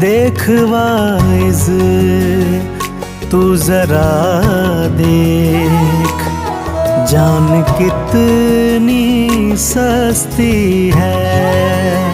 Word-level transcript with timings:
دیکھ 0.00 0.50
وائز، 0.50 1.70
تو 3.30 3.56
ذرا 3.56 4.40
دیکھ۔ 4.98 6.28
جان 7.10 7.62
کتنی 7.78 9.28
سستی 9.58 10.90
ہے۔ 10.92 12.12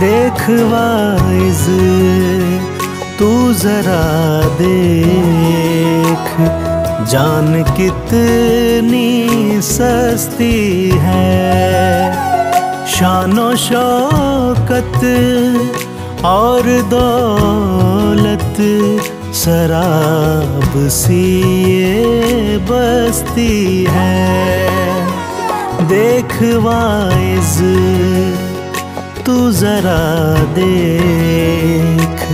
دیکھ 0.00 0.50
وائز، 0.50 1.68
تو 3.18 3.52
ذرا 3.52 4.40
دیکھ۔ 4.58 6.42
جان 7.10 7.62
کتنی 7.76 9.28
سستی 9.62 10.90
ہے۔ 11.02 12.12
شان 12.86 13.38
و 13.38 13.52
شوکت 13.56 15.04
اور 16.26 16.90
دولت، 16.90 18.60
شراب 19.34 20.78
سی 20.90 21.42
یہ 21.66 22.58
بستی 22.66 23.86
ہے۔ 23.86 24.66
دیکھ 25.90 26.42
وائز، 26.42 27.62
تو 29.24 29.50
ذرا 29.50 30.34
دیکھ۔ 30.56 32.32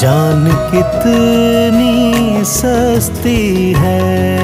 جان 0.00 0.48
کتنی 0.70 2.12
سستی 2.44 3.74
ہے۔ 3.74 4.38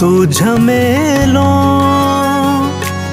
تو 0.00 0.24
جھمیلوں 0.24 1.46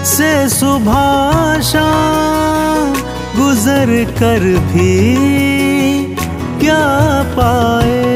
سے 0.03 0.29
صبح 0.49 1.59
شام 1.61 2.93
گزر 3.39 3.89
کر 4.19 4.45
بھی 4.71 6.15
کیا 6.59 7.23
پائے؟ 7.35 8.13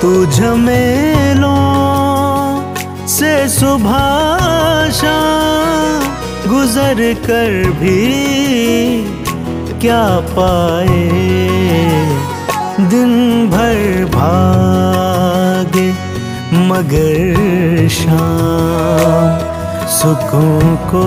تو 0.00 0.24
جھمیلوں 0.24 1.52
سے 3.08 3.34
صبح 3.48 3.98
شام 4.92 6.08
گزر 6.52 7.02
کر 7.26 7.62
بھی 7.78 9.04
کیا 9.80 10.20
پائے؟ 10.34 11.08
دن 12.90 13.46
بھر 13.50 14.04
بھاگے 14.10 14.85
مگر 16.76 17.88
شام 17.88 19.38
سکون 19.88 20.74
کو 20.90 21.04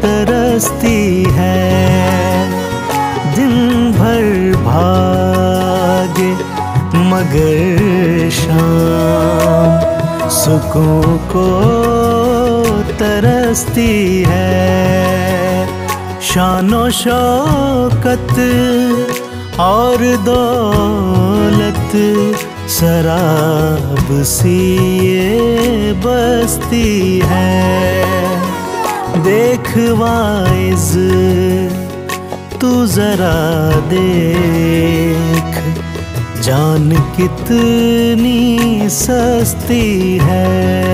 ترستی 0.00 1.24
ہے۔ 1.36 2.44
دن 3.36 3.90
بھر 3.96 4.52
بھاگے 4.64 6.32
مگر 6.94 8.28
شام 8.30 10.28
سکون 10.30 11.16
کو 11.28 11.48
ترستی 12.98 14.24
ہے۔ 14.24 15.66
شان 16.20 16.74
و 16.74 16.90
شوکت 16.90 18.40
اور 19.60 20.04
دولت 20.26 21.96
شراب 22.68 24.12
سی 24.24 24.78
یہ 25.02 25.92
بستی 26.02 27.20
ہے۔ 27.30 28.02
دیکھ 29.24 29.78
وائز، 29.78 30.98
تو 32.58 32.86
ذرا 32.86 33.70
دیکھ۔ 33.90 35.60
جان 36.42 36.92
کتنی 37.16 38.58
سستی 38.90 40.18
ہے۔ 40.20 40.86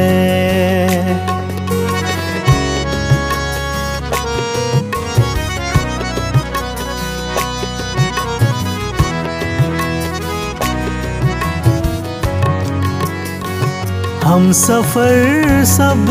ہم 14.28 14.53
سفر 14.53 15.64
سب 15.64 16.10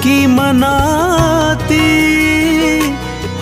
کی 0.00 0.26
مناتی 0.26 1.78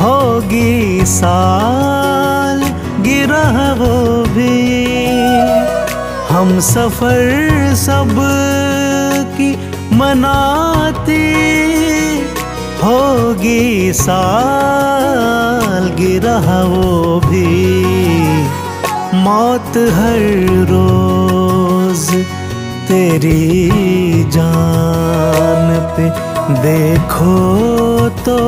ہوگی 0.01 1.01
سال 1.07 2.63
گرہ 3.07 3.75
وہ 3.79 4.25
بھی۔ 4.35 5.07
ہم 6.35 6.59
سفر 6.63 7.21
سب 7.77 8.21
کی 9.37 9.55
مناتی 9.93 11.33
ہوگی 12.83 13.93
سال 13.93 15.91
گرہ 15.99 16.65
وہ 16.67 17.21
بھی۔ 17.29 17.95
موت 19.13 19.77
ہر 19.77 20.21
روز 20.69 22.11
تیری 22.91 24.23
جان 24.31 25.75
پہ 25.97 26.09
دیکھو 26.62 28.09
تو 28.25 28.39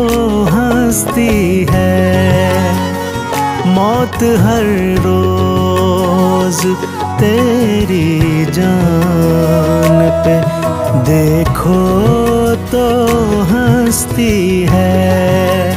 ہنستی 0.52 1.66
ہے۔ 1.72 2.72
موت 3.64 4.22
ہر 4.22 4.64
روز 5.04 6.66
تیری 7.18 8.44
جان 8.52 9.98
پہ 10.24 10.40
دیکھو 11.06 12.54
تو 12.70 12.86
ہنستی 13.50 14.66
ہے۔ 14.68 15.74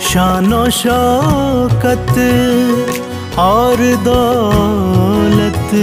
شان 0.00 0.52
و 0.52 0.64
شوکت 0.70 2.18
اور 3.34 3.82
دولت 4.04 5.74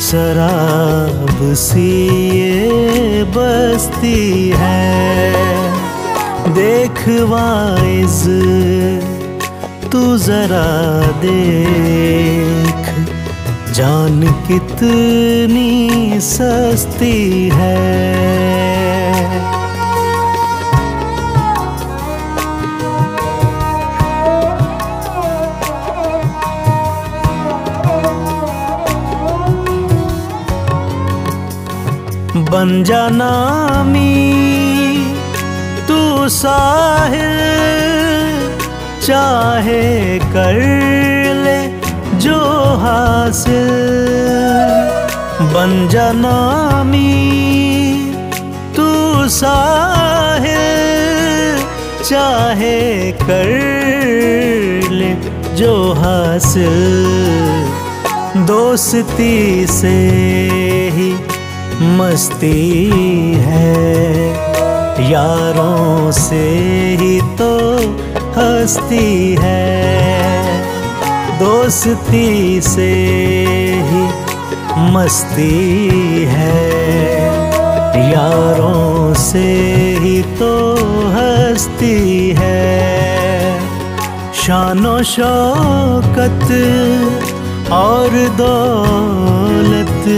شراب 0.00 1.54
سی 1.56 2.08
یہ 2.32 3.24
بستی 3.34 4.52
ہے۔ 4.52 5.32
دیکھ 6.56 7.08
وائز 7.08 8.28
تو 9.90 10.16
ذرا 10.16 11.00
دیکھ۔ 11.22 12.90
جان 13.72 14.24
کتنی 14.48 15.88
سستی 16.20 17.50
ہے۔ 17.58 18.79
بن 32.34 32.82
جانا 32.82 33.82
می 33.86 35.14
تو 35.86 36.28
ساحل 36.28 37.26
چاہے 39.00 40.18
کر 40.32 40.60
لے 41.34 41.80
جو 42.18 42.38
حاصل۔ 42.82 43.70
بن 45.52 45.88
جانا 45.88 46.82
می 46.86 48.12
تو 48.74 49.28
ساحل 49.28 50.48
چاہے 52.02 53.12
کر 53.26 53.50
لے 54.90 55.14
جو 55.56 55.94
حاصل۔ 55.98 57.64
دوستی 58.34 59.66
سے 59.68 59.96
مستی 61.80 62.90
ہے۔ 63.46 63.76
یاروں 64.98 66.12
سے 66.12 66.58
ہی 67.00 67.20
تو 67.36 67.78
ہستی 68.36 69.36
ہے۔ 69.42 69.86
دوستی 71.40 72.60
سے 72.62 72.92
ہی 73.90 74.06
مستی 74.76 76.26
ہے۔ 76.26 76.70
یاروں 77.94 79.14
سے 79.14 79.96
ہی 80.02 80.22
تو 80.38 80.74
ہستی 81.14 82.34
ہے۔ 82.38 83.58
شان 84.32 84.86
و 84.86 85.02
شوکت 85.02 86.52
اور 87.68 88.16
دولت 88.38 90.08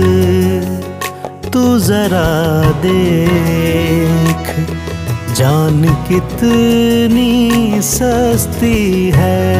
تو 1.53 1.79
ذرا 1.79 2.63
دیکھ 2.83 4.51
جان 5.35 5.83
کتنی 6.09 7.81
سستی 7.83 9.13
ہے۔ 9.17 9.57